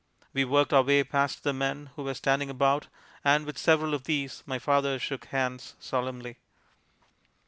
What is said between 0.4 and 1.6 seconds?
worked our way past the